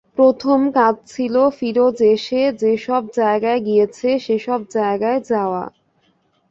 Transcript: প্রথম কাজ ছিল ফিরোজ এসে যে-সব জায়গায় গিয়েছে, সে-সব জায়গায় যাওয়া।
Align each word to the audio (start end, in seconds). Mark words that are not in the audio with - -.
প্রথম 0.17 0.59
কাজ 0.71 0.95
ছিল 1.07 1.35
ফিরোজ 1.57 1.97
এসে 2.13 2.41
যে-সব 2.61 3.03
জায়গায় 3.15 3.61
গিয়েছে, 3.61 4.09
সে-সব 4.19 4.61
জায়গায় 4.71 5.19
যাওয়া। 5.31 5.63